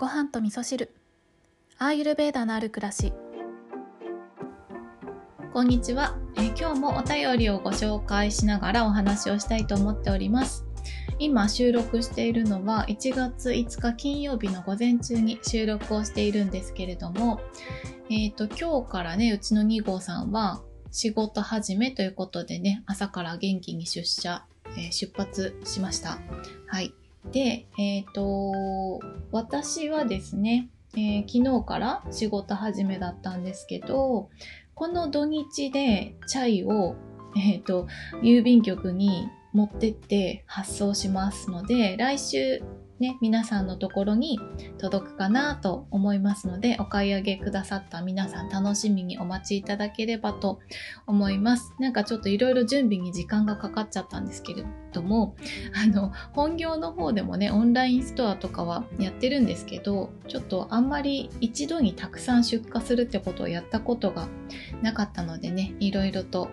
[0.00, 0.94] ご飯と味噌汁。
[1.76, 3.12] アーユルベーダのある暮らし。
[5.52, 10.64] こんにちは、えー今日もお便りをご紹介しながらお話をしたいと思っております。
[11.18, 17.38] 今収録しているのは1月5日金曜日の午前中に収録をしているんですけれども
[18.08, 24.46] えっ、と今日からねうちの2号さんは仕事始めということでね朝から元気に出社、
[24.78, 26.20] えー出発しました。
[26.68, 26.94] はい。
[27.32, 29.00] で、えっ、と、
[29.30, 34.28] 私はですね、えー昨日から仕事始めだったんですけど、
[34.74, 36.96] この土日でチャイを、
[37.36, 37.86] えっ、と、
[38.22, 42.62] 郵便局に持ってって発送しますので、来週
[43.00, 44.38] ね、皆さんのところに
[44.76, 50.60] 届くかなと思いますので、お買い上げくださった皆さん楽しみにお待ちいただければと
[51.06, 51.72] 思います。
[51.78, 55.34] なんかちょっといろいろ準備に時間がかかっちゃったんですけれども、
[55.82, 64.28] あの、本業の方でもね、オンラインストアとかはやってるんですけど、ちょっとあんまり一度にたくさん出荷するってことをやったことが
[64.82, 66.50] なかったのでね、いろいろと、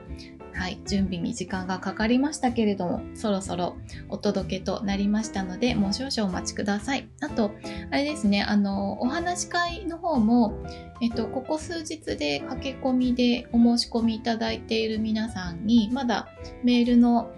[0.57, 3.77] はい、準備に時間がかかりましたけれども、そろそろ
[4.09, 7.07] お届けとなりましたので、もう少々お待ちください。
[7.21, 7.51] あと、
[7.91, 10.53] あれですね、あの、お話し会の方も、
[10.99, 16.27] えっと、ここ数日で駆け込みでお申し込みいただいている皆さんに、まだ
[16.63, 17.31] メールの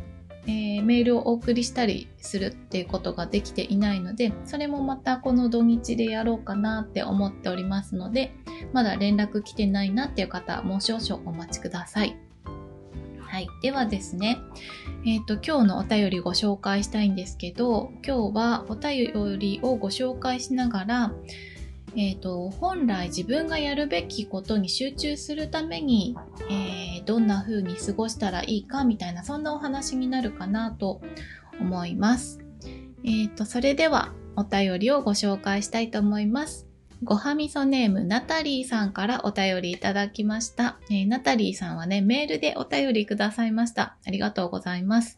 [0.48, 8.32] えーメールをお送りしたりするっていうことができていないので、それもまたこの土日でやろうかなって思っておりますので、
[8.74, 12.29] まだ連絡来てないなっていう方、もう少々お待ちください。
[13.40, 13.50] はい。
[13.62, 14.38] ではですね、
[15.06, 21.14] えっ、と、今日のお便りご紹介したいんですけど、今日はお便りをご紹介しながら、
[21.96, 26.18] えっ、と、本来自分がやるべきことに集中するために、
[26.50, 31.02] えーどんな風に過ごしたらいいかみたいな、そんなお話になるかなと
[31.60, 32.40] 思います。
[33.06, 36.69] えっ、と、それではお便りをご紹介したいと思います。
[37.02, 40.78] ごはみそネームナタリーさんからお便りいただきました。
[40.90, 43.96] えーナタリーさんはね、メールでお便りくださいました。
[44.06, 45.18] ありがとうございます。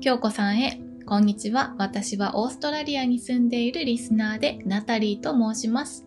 [0.00, 1.74] 京子さんへ、こんにちは。
[1.78, 6.06] 私はオーストラリアに住んでいるリスナーでナタリーと申します。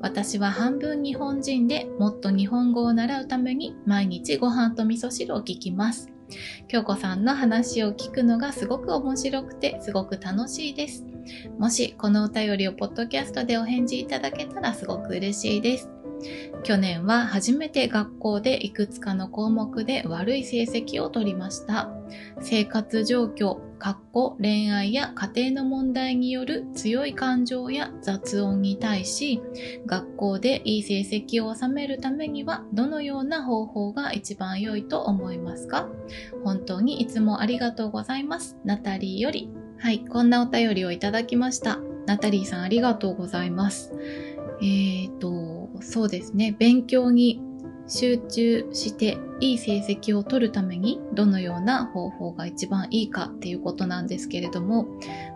[0.00, 6.17] 私は半分日本人でもっと日本語を習うために毎日ご飯と味噌汁を聞きます。
[6.68, 11.04] 京子さんの話を聞くのがすごく面白くてすごく楽しいです。
[11.58, 15.97] もしこのお便りをポッドキャストでお返事いただけたらすごく嬉しいです。
[16.64, 21.90] 去年は初めて学校でいくつかの項目で悪い成績を取りました。
[22.40, 29.40] 生活状況、かっこ恋愛や家庭の問題による強い感情や雑音に対し、
[29.86, 35.88] 学校でいい成績を収めるためにはどのような方法が一番良いと思いますか？
[36.42, 38.56] 本当にいつもありがとうございます。
[38.64, 39.48] ナタリーより。
[39.78, 41.78] はい、こんなお便りをいただきました。
[42.06, 43.92] ナタリーさんありがとうございます。
[44.60, 45.30] えーと、
[45.80, 47.40] そうですね、勉強に
[47.88, 54.86] 集中していい成績を取るためにどのような方法が一番いいかっていうことなんですけれども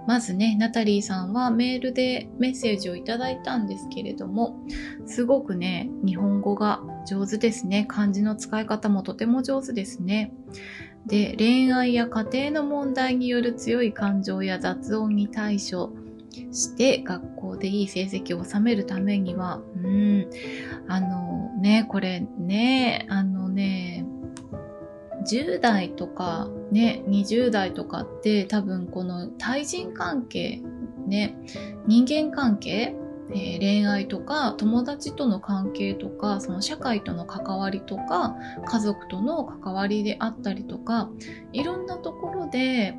[0.07, 4.61] まずねナタリーさんはメールでメッセージをいただいたんですけれども
[5.07, 7.87] すごくね日本語が上手ですね。
[7.89, 10.33] 漢字の使い方もとても上手ですね。
[11.07, 15.91] で恋愛や家庭の問題による強い感情や雑音に対処。
[16.53, 20.31] して学校でいい成績を収めるためには、うん、
[20.89, 24.07] あのね、これね、あのね、
[25.29, 30.63] 10代とかね、20代とかって多分この対人関係、
[31.07, 31.37] ね、
[31.87, 32.97] 人間関係、
[33.31, 41.09] えー恋愛とか友達との関係とかその社会との関わりとか家族との関わりであったりとか
[41.53, 42.99] いろんなところで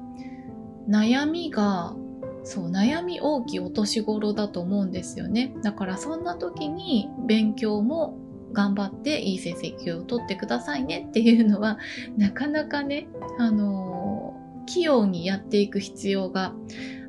[0.89, 1.95] 悩みが
[2.43, 5.53] そう悩み大きいお年頃だと思うんですよね。
[5.63, 8.17] だからそんな時に勉強も
[8.51, 11.05] 頑張っていい成績を取ってくださいね。
[11.09, 11.79] っていうのは
[12.17, 13.07] なかなかね
[13.39, 14.33] あの
[14.65, 16.53] 器用にやっていく必要が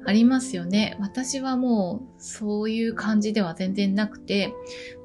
[0.06, 0.96] ありますよね。
[1.00, 4.52] 私はもうそういう感じでは全然なくて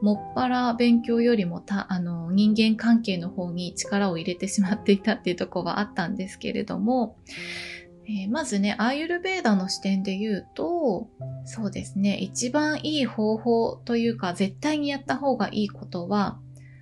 [0.02, 7.16] もっぱら勉強よりもたあの人間関係の方に力を入れてしまっていたっていうところはあったんですけれども
[8.12, 11.08] えーまずね、アーユルベーダの視点で言うと、
[11.46, 16.40] そうですね、一番いい方法というか、絶対にやった方がいいことは、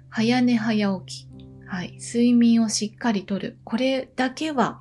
[0.09, 1.27] 早寝早起き。
[1.65, 1.97] はい。
[1.99, 3.57] 睡眠をしっかりとる。
[3.65, 4.79] これだけは、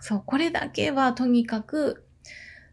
[0.00, 2.04] そう、これだけはとにかく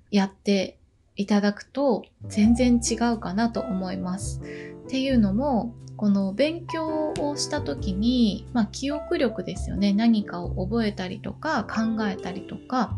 [0.10, 0.78] やって
[1.16, 4.42] いただくと全然違うかなと思います。
[4.86, 9.94] っていうのも、この勉強をした時に、まあ、記憶力ですよね。
[9.94, 12.98] 何かを覚えたりとか考えたりとか、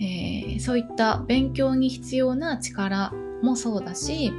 [0.00, 3.12] えー、そういった勉強に必要な力
[3.42, 4.32] もそうだし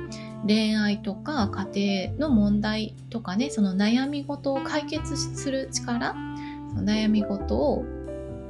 [0.47, 6.15] 恋愛とか家庭の問題とかねその悩み事を解決する力
[6.75, 7.83] 悩み事を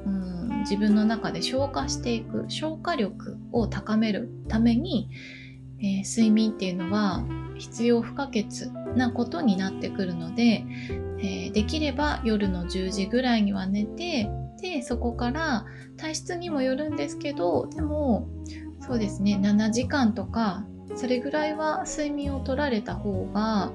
[0.10, 5.10] うん自分の中で消化していく消化力を高めるために、
[5.80, 7.24] えー、睡眠っていうのは
[7.58, 8.46] 必要不可欠
[8.96, 10.66] なことになってくるので、
[11.20, 14.30] えー、できれば夜の10時ぐらいには寝て
[14.62, 15.66] でそこから
[15.98, 18.28] 体質にもよるんですけどでも
[18.82, 20.66] そうですね7時間とか
[20.96, 23.72] それぐらいは睡眠を取られた方が、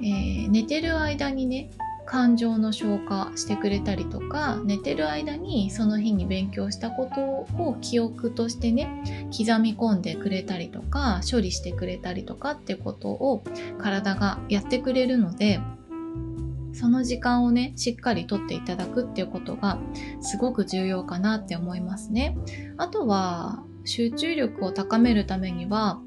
[0.00, 1.70] えー、寝てる間にね
[2.06, 7.20] 感情の消化してくれたりとか寝てる間にその日に勉強したこと
[7.62, 13.42] を記憶としてね刻み込んでくれたりとか処理してくれたりとかってことを
[13.78, 15.60] 体がやってくれるので
[16.74, 19.78] その時間をねしっかりとっていただくっていうことが
[20.20, 22.36] すごく重要かなって思いますね。
[22.76, 26.00] あとは集中力を高めるためには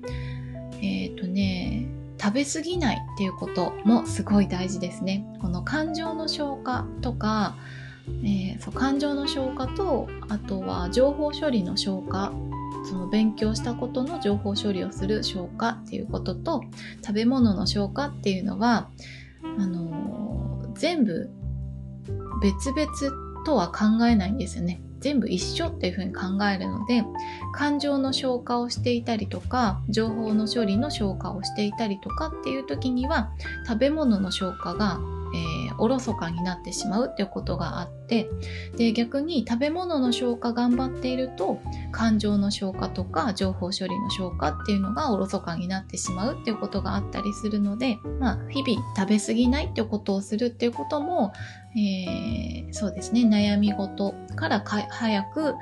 [0.74, 1.88] えっ、ー、とね
[2.19, 5.25] 食べ過ぎないっていうこともすごい大事ですね。
[5.40, 7.56] この感情の消化とか、
[8.24, 12.31] えー、そう感情の消化とあとは情報処理の消化
[12.86, 16.62] その勉強したことの情報処理をする消化っていうことと
[17.06, 18.90] 食べ物の消化っていうのは
[19.58, 21.30] あのー、全部
[22.42, 24.81] 別々とは考えないんですよね。
[25.00, 27.04] 全部一緒っていうふうに考えるので
[27.54, 33.32] 感情の消化をしていたりとか情報の処理の消化をしていたりとかっていう時には
[33.66, 35.00] 食べ物の消化が、
[35.80, 38.30] おろそかになってしまうっていうことがあって
[38.78, 41.60] で逆に食べ物の消化頑張っていると
[41.92, 51.34] 感情の消化とか情報処理の消化っていうのがおろそかになってしまうっていうことがあったりするので、まあ、日々食べ過ぎないっていうことをするっていうことも、
[51.76, 55.56] えー、そうですね悩み事から早く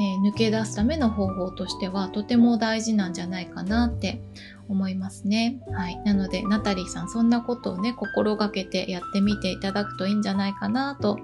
[0.00, 4.20] えー、抜け出すための方法としてはとても大事なんじゃないかなって
[4.68, 5.60] 思いますね。
[5.72, 5.96] はい。
[6.04, 11.18] なので、ナタリーさん、そんなことをね、心がけてやってみていただくといいんじゃないかなと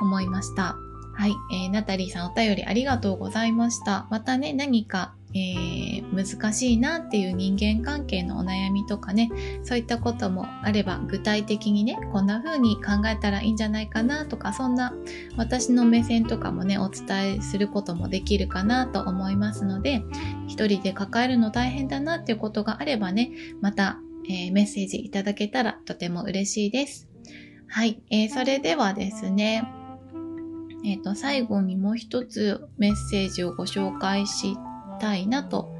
[0.00, 0.76] 思いました。
[1.14, 1.32] はい。
[1.52, 4.06] えー、ナタリーさん、お便りありがとうございました。
[4.10, 9.30] またね、何かえー、難しいなっていう人間関係のお悩みとかね
[9.62, 14.94] そういったこともあれば具体的にねこんな風に考えたらいいんじゃないかなとかそんな
[15.36, 20.02] 私の目線とかもねお伝えすることもできるかなと思いますので
[20.46, 23.98] 一人で抱えるの大変だなっていうことがあればねまた、
[24.28, 27.06] えー、メッセージいただけたらとても嬉しいです。
[27.70, 29.68] はい、えー、それではですね
[30.84, 34.56] えっ、と、最後にもう一つメッセージをご紹介し
[34.98, 35.74] たいなと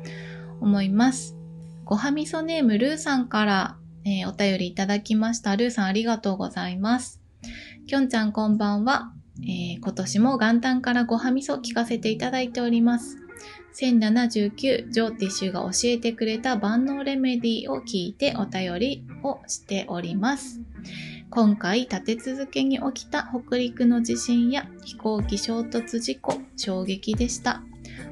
[0.60, 1.36] 思います。
[1.84, 5.56] ごはみそネームルーさんから、えー、お便りいただきました。
[5.56, 7.20] ルーさんありがとうございます。
[7.86, 9.12] きょんちゃんこんばんは。
[9.42, 13.18] えー、今年も元旦からごはみそ聞かせていただいております。
[13.80, 20.60] 1079ジョーティッシュが教えてくれた万能レメディを聞いてお便りをしております。
[21.30, 27.62] 今回立て続けに起きた北陸の地震や飛行機衝突事故衝撃でした。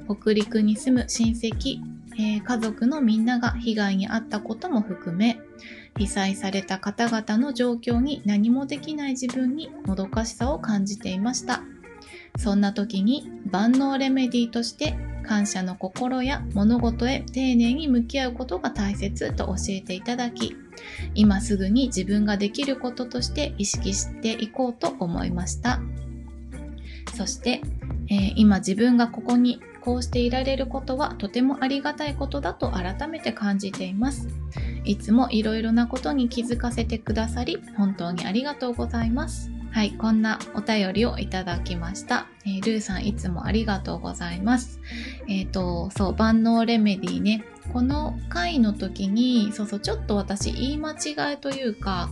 [0.08, 1.78] 北陸に住む親戚、
[2.18, 5.38] えー、家族のみんなが被害に遭ったことも含め
[5.98, 11.62] 被災された方々の状況に何もできない自分にもどかしさを感じていました。
[12.38, 20.54] そんな時に万能レメディーとして感謝の心や物事へ丁寧に向き合うことが大切と教えていただき
[21.14, 25.80] 今すぐに自分ができることとして意識していこうと思いました。
[27.14, 27.62] そして、
[28.10, 34.28] えー、今自分がここにこうしていられることはとてもありがたいことだと改めて感じています。
[34.84, 39.48] いつもいろいろなことに気づかせてくださり、本当にありがとうございます。
[39.70, 42.26] はい、こんなお便りをいただきました。
[42.44, 44.80] えー、ルーさんいつもありがとうございます。
[45.28, 47.44] えっ、ー、と、そう、万能レメディね。
[47.72, 52.10] この回の時に、そうそう、ちょっと私言い間違いというか、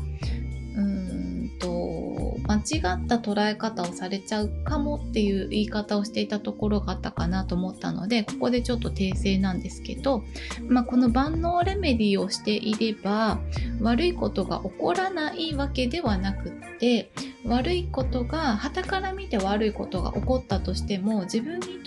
[2.55, 10.23] 間違った捉え方をされちゃうかもっていう言い方をしていたところがあったかなと思ったのでここでちょっと訂正なんですけど、
[10.69, 13.41] まあ、この万能レメディをしていれば
[13.81, 17.11] 悪いことが起こらないわけではなくって
[17.45, 21.81] 悪いことが傍から見て悪いことが起こったとしても自分に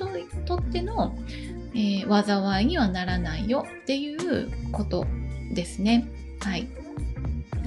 [0.46, 1.18] とっての、
[1.74, 5.06] えー、災いにはならないよっていうこと
[5.54, 6.08] ですね。
[6.42, 6.68] はい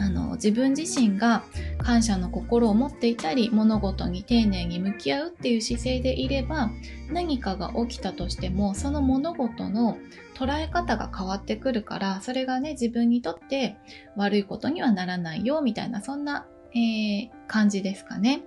[0.00, 1.44] あの自分自身が
[1.78, 6.70] 感謝の心を持っていたり物事に丁寧に向き合うっていう姿勢でいれば
[7.12, 9.98] 何かが起きたとしてもその物事の
[10.34, 13.76] 捉え方が変わってくるからそれがね自分にとって
[14.16, 18.42] 悪いことにはならないよみたいなそんなえー、感じですかね。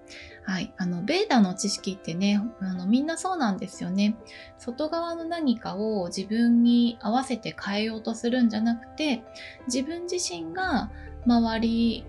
[0.46, 0.74] はい。
[0.78, 4.16] あの、ベーダの知識ってね、あの、みんなそうなんですよね。
[4.58, 9.24] 外側の何かを自分に合わせて変えようとするんじゃなくて、
[9.68, 10.90] 自分自身が
[11.26, 12.06] 周り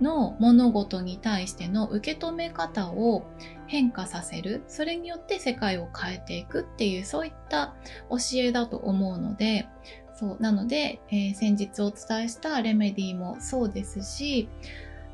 [0.00, 3.24] の物事に対しての受け止め方を
[3.66, 4.62] 変化させる。
[4.68, 7.74] それによって世界を変えていくっていう、そういった
[8.10, 9.66] 教えだと思うので、
[10.14, 10.42] そう。
[10.42, 14.48] なので、えー、先日お伝えしたレメディもそうですし、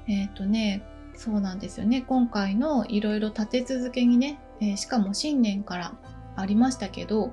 [0.07, 0.83] えっ、ー、とね、
[1.15, 2.03] そうなんですよね。
[2.03, 5.95] 今回のいろいろ立て続けにね、えー、しかも新年から
[6.37, 7.33] ありましたけど、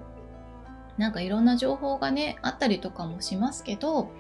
[0.97, 4.11] なんかいろんな情報がね、あったりとかもしますけど、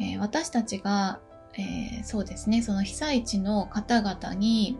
[0.00, 1.20] えー、私たちが、
[1.54, 4.78] えー、そうですね、その被災地の方々に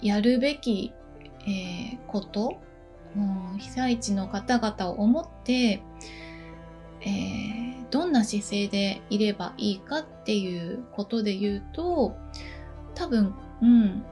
[0.00, 0.92] やるべき、
[1.46, 2.60] えこと、
[3.16, 5.82] うん、被災地の方々を思って、
[7.00, 12.16] えー、どんな姿勢でいればいいかっていうことで言うと、
[12.94, 14.04] 多分、うん、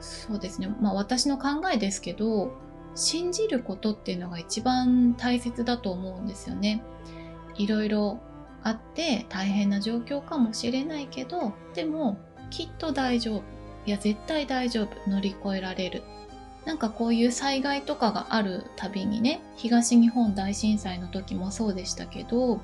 [0.00, 0.74] そうですね。
[0.80, 2.52] まあ私の考えですけど、
[2.94, 6.82] 信じることっていうのが一番大切だと思うんですよね。
[7.56, 8.20] いろいろ
[8.64, 12.18] あって大変な状況かもしれないけど、でも
[12.50, 13.42] きっと大丈夫。
[13.86, 15.10] いや、絶対大丈夫。
[15.10, 16.02] 乗り越えられる。
[16.64, 22.60] なんかこういう災害とかがあるたびにね、東日本大震災の時もそうでしたけど、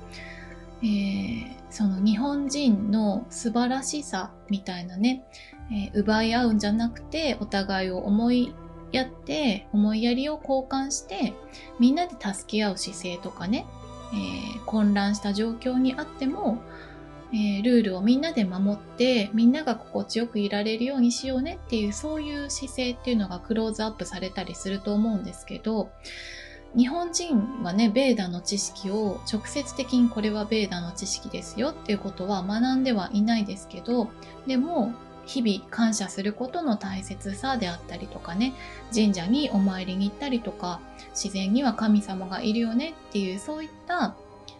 [0.81, 5.25] えー、その日本人の素晴らしさみたいなね、
[5.71, 8.53] えー、奪い合うんじゃなくて、お互いを思い
[8.93, 11.33] やって、思いやりを交換して、
[11.79, 13.65] みんなで助け合う姿勢とかね、
[14.13, 16.61] えー、混乱した状況にあっても、
[17.31, 25.91] えー、ルールをみんなで守ってみんなが心地よくいられるようにしようねっていうそういう姿勢っていうのがクローズアップされたりすると思うんですけど
[26.75, 34.09] 日本人はねベーダの知識を直接的にこれはベーダの知識ですよっていうことは学んではいないですけど
[34.45, 34.93] でも
[35.29, 38.53] 日々感謝することの大切さであったりとかね
[38.91, 40.81] 神社にお参りに行ったりとか
[41.11, 44.15] 自然には神様がいるよねっていうそういった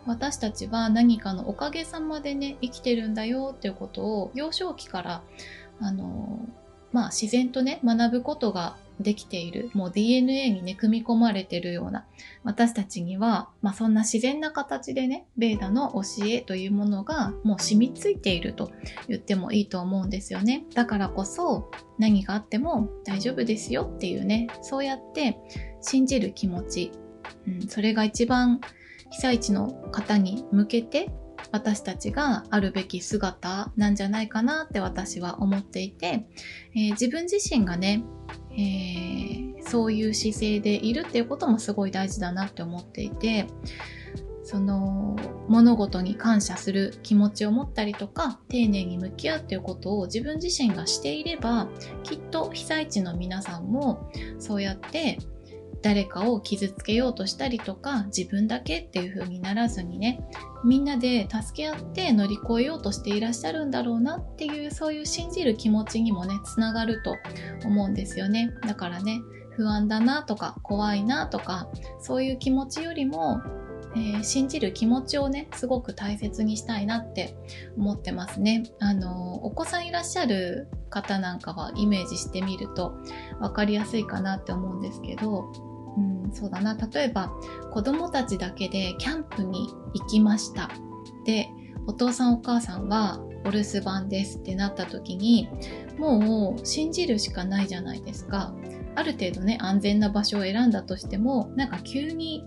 [0.05, 5.23] 私たちは何かのおかげさまでね生きてるんだよっていうことを幼少期から
[5.81, 6.47] あの
[6.91, 12.05] まあ自然とね学ぶことができているもう DNA にね組み込まれてるような
[12.43, 18.71] 私たちには、まあ、そんな自然な形でねベーダの教えというものがもう染みついていると
[19.07, 20.65] 言ってもいいと思うんですよね。
[20.73, 25.37] だからこそ何があっても大丈夫ですよっていうねそうやって
[25.81, 26.91] 信じる気持ち、
[27.47, 28.59] うん、それが一番
[29.11, 31.09] 被災地の方に向けて
[31.51, 36.25] 私たちがあるべき姿なんじゃないかなって私は思っていて、
[36.75, 38.03] えー、自分自身がね、
[38.59, 43.47] えー、そういう姿勢でいるっていうこともすごい大事だなって思っていて
[44.43, 45.15] その
[45.47, 51.67] 物事に感謝する気持ちを持ったりとか丁寧に向き合うっていうことを自分自身がしていれば
[52.03, 55.19] きっと被災地の皆さんもそうやって
[55.81, 60.21] 誰かを傷つけようとしたりとか自分だけっていう風にならずにね
[60.63, 67.15] みんなで助け合って乗り越えようとしていらっしゃるんだろうなっていうそういう信じる気持ちにもねつながると
[67.65, 69.21] 思うんですよねだからね
[69.51, 71.67] 不安だなとか怖いなとか
[71.99, 73.41] そういう気持ちよりも
[73.95, 77.35] えー、信じる気持ちをねすごく大切にしたいなって
[77.77, 78.63] 思ってますね。
[78.79, 82.95] あのお子さんいらっしゃる方なんかはイメージしてみると
[83.39, 85.51] 分かりやすいかなって思うんですけど
[85.97, 86.75] うん、そうだな。
[86.75, 87.31] 例えば
[87.71, 90.69] 子供たちだけでキャンプに行きました。
[91.25, 91.49] で
[91.87, 95.49] お父さんお母さんはお留守番ですってなった時に
[95.97, 98.53] もう信じるしかないじゃないですか。
[98.95, 102.43] ある程度ね安全な場所を選んだとしてもなんか急に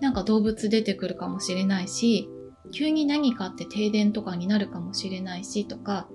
[0.00, 2.28] なんか動物出てくるかもしれないし
[2.72, 6.08] 急に何かあって停電とかになるかもしれないしとか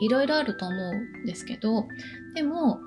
[0.00, 1.86] いろいろあると思うんですけど
[2.34, 2.80] でも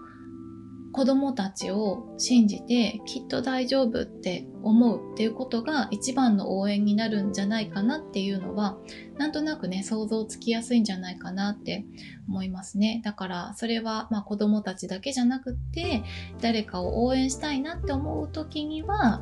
[0.97, 8.77] 子供たちを信じてきっと大丈夫って思うっていうことが一番の応援になるんじゃないかなっていうのは
[9.17, 11.85] なんとなくね想像つきやすいんじゃないかなって
[12.27, 13.01] 思いますね。
[13.05, 16.03] だからそれはまあ子供たちだけじゃなくって
[16.41, 19.21] 誰かを応援したいなって思う時には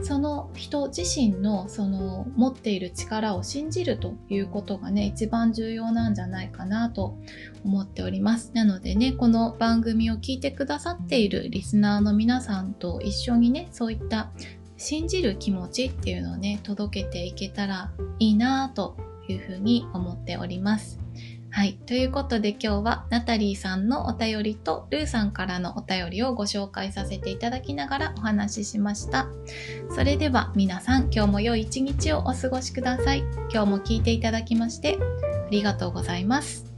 [0.00, 7.16] その人自身のその持っている力を信じるということがね一番重要なんじゃないかなと
[7.64, 8.50] 思っております。
[8.54, 14.30] なのでねこの番組を聞いてくださっているリスナーの皆さんと一緒にねそういった
[14.76, 18.96] 信じる気持ちっていうのをね届けていけたらいいなと
[19.28, 21.01] いうふうに思っております。
[21.54, 21.74] はい。
[21.86, 29.26] ということで今日はナタリーさんのお便りとルーさんからのお便りをご紹介させていただきながらお話ししました。
[29.94, 33.18] それでは皆さん今日も良い一日をお過ごしください。
[33.52, 34.98] 今日も聞いていただきまして
[35.46, 36.71] ありがとうございます。